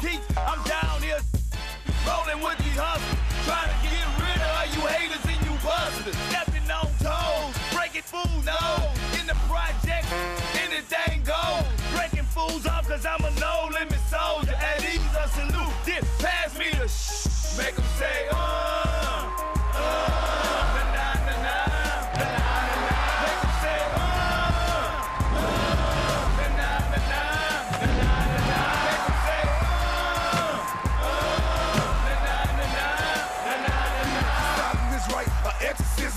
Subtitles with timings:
[0.00, 0.38] teeth.
[0.38, 1.18] I'm down here
[2.06, 6.16] rolling with these hustlers, trying to get rid of you haters and you busters.
[6.30, 8.92] Stepping on toes, breaking fools, no.
[9.18, 10.06] In the project,
[10.62, 11.66] anything goes.
[11.94, 14.54] Breaking fools off, cause I'm a no limit soldier.
[14.54, 17.37] At ease, I salute Dip Pass me the shh.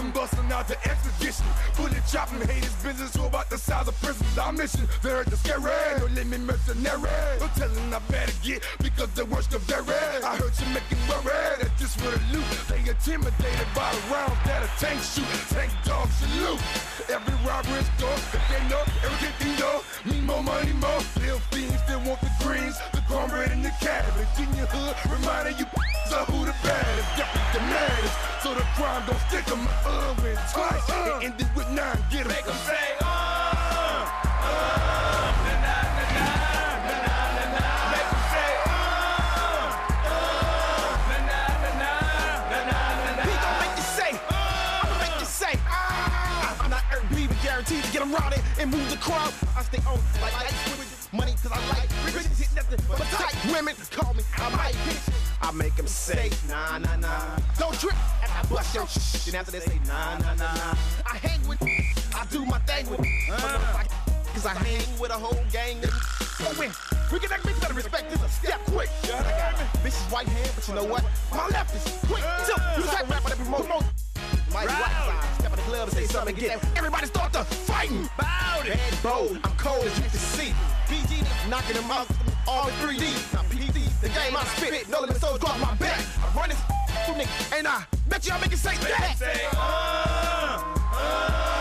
[0.00, 1.46] Exorcism busting out the expedition.
[1.76, 4.38] Bullet chopping haters, business who about the size of prisons.
[4.38, 5.72] Our mission, very the scary.
[5.98, 7.10] No limit mercenary.
[7.40, 11.56] No telling I better get because the worst of their I heard you making worry
[11.60, 12.44] that this for the loot.
[12.68, 15.28] They intimidated by the rounds that a tank shoot.
[15.50, 16.60] Tank dogs salute.
[17.08, 19.82] Every robber is dog, if they know everything they know.
[20.04, 21.02] Me more money, more.
[21.20, 24.28] Little fiends still want the greens, the cornbread and the cabbage.
[24.38, 25.66] In your hood, reminding you
[26.10, 27.06] so who the baddest?
[27.16, 28.42] Got the maddest.
[28.42, 29.62] So the crime don't stick him.
[29.86, 30.90] Uh, win twice.
[30.90, 31.18] Uh, uh.
[31.20, 32.02] It ended with nine.
[32.10, 32.34] Get him.
[32.34, 33.70] Make him say, uh, uh.
[47.60, 49.32] to get them routed and move the crowd.
[49.56, 53.36] I stay on like I like, Money cause I like riches, hit nothing but tight
[53.52, 53.74] women.
[53.90, 54.09] Call
[55.50, 57.36] I make him say, nah, nah, nah.
[57.58, 59.24] Don't trip, and I bust your shh.
[59.24, 60.74] Then after they say, nah, nah, nah, nah.
[61.04, 61.60] I hang with,
[62.14, 63.00] I do my thing with,
[64.30, 65.82] cause I hang with a whole gang.
[65.82, 66.70] of So when
[67.10, 68.88] we get that bitch better respect this a step quick.
[69.02, 71.02] I got bitch's right hand, but you know what?
[71.34, 72.22] My left is quick.
[72.46, 73.84] So you the type rapper that promote promote.
[74.52, 77.42] My right side, step in the club and say something and get everybody start to
[77.42, 78.08] fighting.
[78.16, 78.78] Bout it.
[78.78, 80.54] Bad bold, I'm cold as you can see.
[80.86, 82.06] BG knocking them out
[82.46, 83.34] all in 3D.
[83.34, 83.42] Now
[84.00, 86.00] the game I spit, no limit souls drop my back.
[86.22, 86.58] I run this
[87.04, 89.16] through nigga, and I bet you I make it say that.
[89.18, 91.59] Say, uh, uh,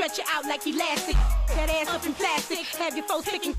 [0.00, 1.14] Stretch it out like elastic.
[1.48, 2.64] That ass up in plastic.
[2.80, 3.54] Have your folks picking.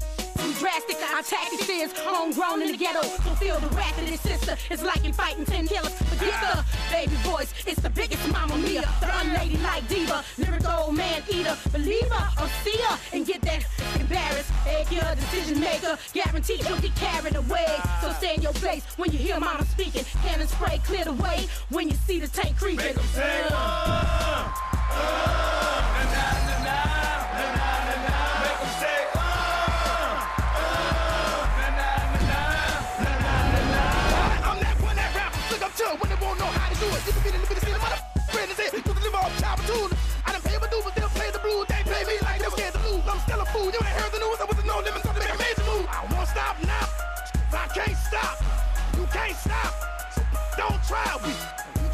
[0.57, 3.03] Drastic, our tactics is homegrown in the ghetto.
[3.03, 4.57] So feel the wrath of this sister.
[4.72, 5.94] It's like in fighting ten killers.
[5.94, 7.53] Forget the baby voice.
[7.68, 8.81] It's the biggest mama mia.
[8.81, 10.24] The unladylike diva.
[10.40, 11.56] Lyrical man eater.
[11.72, 12.90] Believer or seer.
[13.13, 13.63] And get that
[14.00, 14.52] embarrassed.
[14.66, 15.96] Egg your decision maker.
[16.12, 17.68] Guaranteed you'll get carried away.
[18.02, 20.06] So stay in your place when you hear mama speaking.
[20.25, 22.84] Cannon spray clear the way when you see the tank creeping.
[22.84, 24.52] Make them say, uh,
[24.94, 25.60] uh,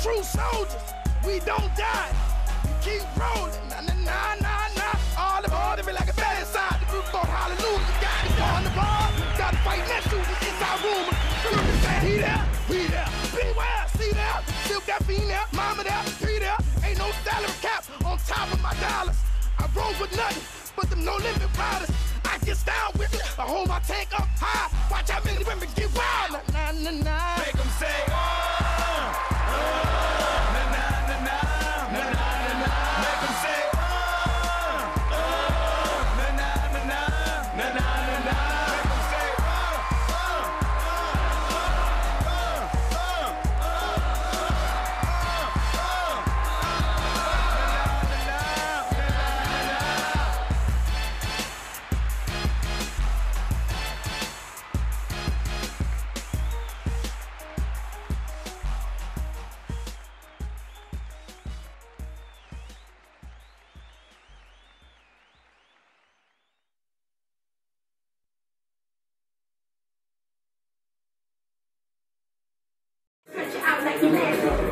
[0.07, 0.87] true soldiers.
[1.25, 2.11] We don't die.
[2.63, 3.51] We keep rolling.
[3.69, 4.95] Nah, nah, nah, nah, nah.
[5.19, 6.79] All they be like a bad inside.
[6.81, 7.91] The roof boat, hallelujah.
[7.99, 9.09] Got it on the ball.
[9.37, 11.07] Got to fight next to this inside room.
[11.43, 13.09] You say he there, he there.
[13.35, 14.39] Beware, see there.
[14.67, 16.59] Silk that fiend there, mama there, three there.
[16.85, 19.19] Ain't no salary cap on top of my dollars.
[19.59, 20.43] I roll with nothing
[20.75, 21.91] but them no limit riders.
[22.23, 23.27] I get down with it.
[23.37, 24.71] I hold my tank up high.
[24.89, 26.39] Watch how many women get wild.
[26.53, 27.43] Nah, nah, nah, nah.
[27.43, 28.56] Make them say, uh,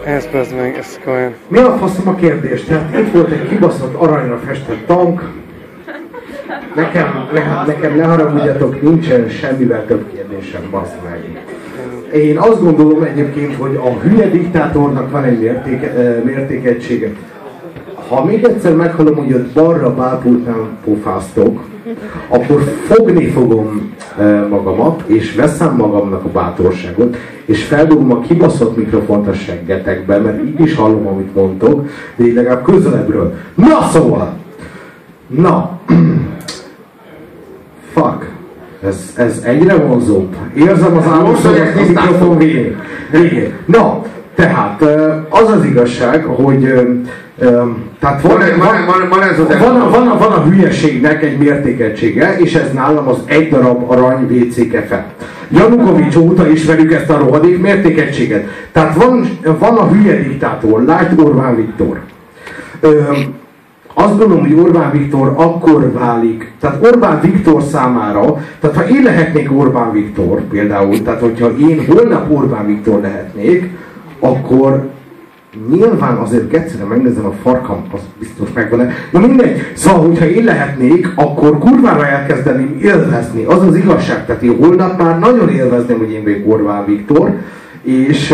[0.06, 1.34] Ez persze meg, ez komolyan.
[1.48, 2.64] Mi a faszom a kérdés?
[2.64, 5.32] Tehát itt volt egy kibaszott aranyra festett tank.
[6.76, 11.44] Nekem, ne, nekem ne haragudjatok, nincsen semmivel több kérdésem, bassz meg.
[12.14, 17.12] Én azt gondolom egyébként, hogy a hülye diktátornak van egy mértéke, eh, mértékegysége.
[18.08, 21.60] Ha még egyszer meghallom, hogy ott balra bábultán pofáztok,
[22.28, 29.28] akkor fogni fogom e, magamat, és veszem magamnak a bátorságot, és feldugom a kibaszott mikrofont
[29.28, 33.34] a seggetekbe, mert így is hallom, amit mondtok, de így legalább közelebbről.
[33.56, 34.34] Na szóval!
[35.28, 35.80] Na!
[37.94, 38.34] Fuck!
[38.84, 40.36] Ez, ez egyre vonzóbb.
[40.54, 42.76] Érzem az álmoszokat a mikrofon végén.
[43.12, 43.54] végén.
[43.66, 44.02] Na,
[44.36, 44.82] tehát
[45.30, 46.74] az az igazság, hogy
[48.00, 52.54] tehát van, van, van, van, ez az van, van, van a hülyeségnek egy mértékegysége, és
[52.54, 55.06] ez nálam az egy darab arany WC kefe.
[55.50, 58.48] Janukovics óta ismerjük ezt a rohadék mértékegységet.
[58.72, 59.30] Tehát van,
[59.60, 62.00] van a hülye diktátor, Light Orbán Viktor.
[63.94, 69.52] Azt gondolom, hogy Orbán Viktor akkor válik, tehát Orbán Viktor számára, tehát ha én lehetnék
[69.52, 73.70] Orbán Viktor például, tehát hogyha én holnap Orbán Viktor lehetnék,
[74.20, 74.90] akkor
[75.70, 78.90] nyilván azért egyszerűen megnézem a farkam, az biztos megvan.
[79.12, 83.44] Na mindegy, szóval, hogyha én lehetnék, akkor kurvára elkezdeném élvezni.
[83.44, 87.34] Az az igazság, tehát én holnap már nagyon élvezném, hogy én vagyok Orbán Viktor,
[87.82, 88.34] és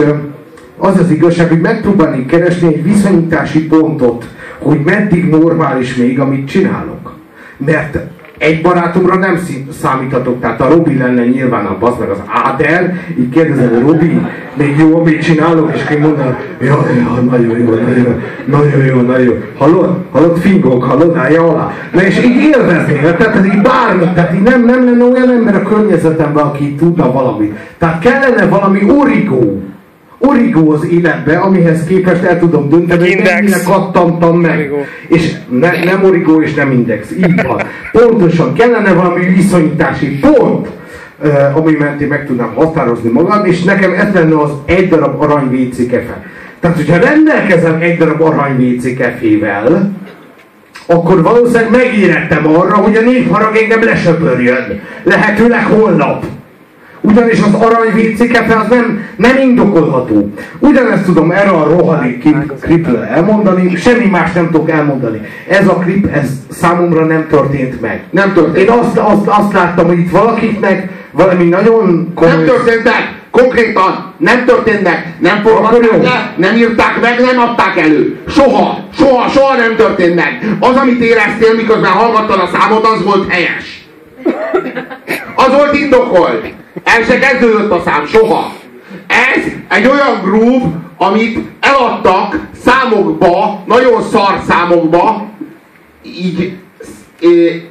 [0.78, 4.27] az az igazság, hogy megpróbálnék keresni egy viszonyítási pontot,
[4.60, 7.13] hogy meddig normális még, amit csinálok.
[7.57, 7.98] Mert
[8.42, 9.40] egy barátomra nem
[9.82, 14.20] számíthatok, tehát a Robi lenne nyilván a basz meg az Áder, így kérdezem, Robi,
[14.54, 18.16] még jó, amit csinálok, és én mondom, ja, ja, nagyon jó, nagyon jó,
[18.46, 19.34] nagyon jó, nagyon jó.
[19.58, 19.98] Hallod?
[20.12, 21.72] Hallod, fingok, hallod, állja alá.
[21.94, 25.56] Na és így élvezni, tehát ez így bármi, tehát így nem, nem lenne olyan ember
[25.56, 27.56] a környezetemben, aki tudna valamit.
[27.78, 29.62] Tehát kellene valami origó,
[30.22, 34.58] origó az életbe, amihez képest el tudom dönteni, hogy mennyire kattantam meg.
[34.58, 34.78] Origo.
[35.08, 37.12] És ne, nem origó és nem index.
[37.12, 37.62] Így van.
[37.92, 40.68] Pontosan kellene valami viszonyítási pont,
[41.24, 45.46] uh, ami mentén meg tudnám határozni magam, és nekem ez lenne az egy darab arany
[45.46, 46.24] WC kefe.
[46.60, 49.92] Tehát, hogyha rendelkezem egy darab arany WC kefével,
[50.86, 54.82] akkor valószínűleg megérettem arra, hogy a népharag engem lesöpörjön.
[55.04, 56.26] Lehetőleg holnap.
[57.01, 60.33] Ugyanis az arany vécékefe az nem, nem indokolható.
[60.59, 62.27] Ugyanezt tudom erre a rohadék
[62.62, 65.21] klipről elmondani, semmi más nem tudok elmondani.
[65.48, 68.03] Ez a klip, ez számomra nem történt meg.
[68.09, 68.69] Nem történt.
[68.69, 72.36] Én azt, azt, azt láttam, hogy itt valakiknek valami nagyon komoly...
[72.36, 73.19] Nem történt meg!
[73.31, 78.18] Konkrétan nem történt meg, nem forgatták le, nem írták meg, nem adták elő.
[78.27, 80.57] Soha, soha, soha nem történt meg.
[80.59, 83.86] Az, amit éreztél, miközben hallgattad a számot, az volt helyes.
[85.36, 86.53] Az volt indokolt.
[86.83, 88.54] El se kezdődött a szám, soha.
[89.07, 90.66] Ez egy olyan groove,
[90.98, 95.30] amit eladtak számokba, nagyon szar számokba,
[96.04, 96.57] így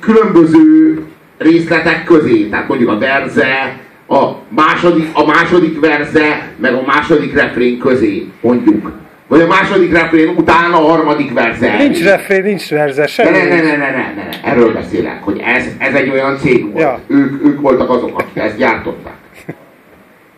[0.01, 0.99] különböző
[1.39, 2.49] részletek közé.
[2.49, 8.93] Tehát mondjuk a verze, a második, a második verze, meg a második refrén közé, mondjuk.
[9.31, 11.77] Vagy a második refrén után a harmadik verze.
[11.77, 13.39] Nincs refrén, nincs verze, semmi.
[13.39, 14.43] Ne, ne, ne, ne, ne, ne, ne.
[14.45, 16.79] Erről beszélek, hogy ez, ez egy olyan cég volt.
[16.79, 17.01] Ja.
[17.07, 19.17] Ők, ők voltak azok, akik ezt gyártották.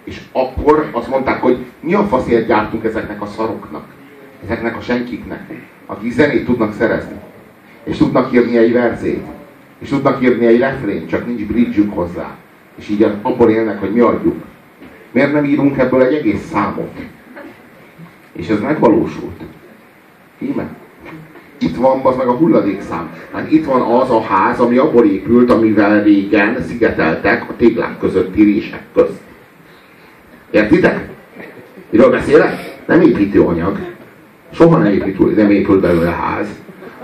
[0.05, 3.85] És akkor azt mondták, hogy mi a faszért gyártunk ezeknek a szaroknak,
[4.45, 5.41] ezeknek a senkiknek,
[5.87, 7.17] akik zenét tudnak szerezni,
[7.85, 9.25] és tudnak írni egy verzét,
[9.79, 12.37] és tudnak írni egy refrén, csak nincs bridge hozzá.
[12.79, 14.43] És így abból élnek, hogy mi adjuk.
[15.11, 16.99] Miért nem írunk ebből egy egész számot?
[18.33, 19.41] És ez megvalósult.
[20.39, 20.69] Íme.
[21.59, 23.11] Itt van az meg a hulladékszám.
[23.33, 28.43] Hát itt van az a ház, ami abból épült, amivel régen szigeteltek a téglák közötti
[28.43, 29.21] rések közt.
[30.51, 31.09] Értitek?
[31.91, 32.79] Miről beszélek?
[32.87, 33.79] Nem építőanyag.
[34.53, 36.47] Soha nem épült, nem épült belőle ház,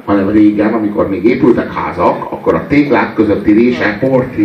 [0.04, 4.02] hanem régen, amikor még épültek házak, akkor a téglák közötti rések,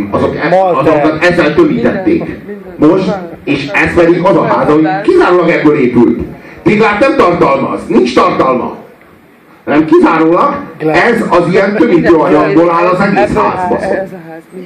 [0.09, 2.39] azok e, azokat ezzel tömítették.
[2.77, 3.11] Most,
[3.43, 6.19] és ez pedig az a ház, ami kizárólag ebből épült.
[6.63, 8.75] Téglát nem tartalmaz, nincs tartalma.
[9.65, 13.96] Nem kizárólag ez az ilyen tömítőanyagból áll az egész ház, baszok.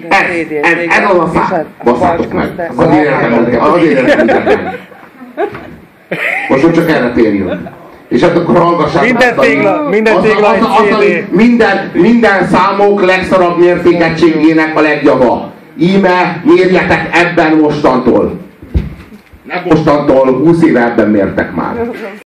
[0.09, 0.25] Ez,
[0.61, 1.65] ez, ez az a szám.
[1.83, 2.71] Basszátok meg.
[2.75, 4.73] Azért értem, azért értem.
[6.49, 7.53] Most csak erre térjünk.
[8.07, 9.07] És hát akkor hallgassátok.
[9.07, 15.51] Minden tégla, minden tégla az, az, az, minden, minden számok legszarabb mértékegységének a legjava.
[15.79, 18.46] Íme mérjetek ebben mostantól.
[19.47, 21.75] Nem mostantól, 20 éve ebben mértek már.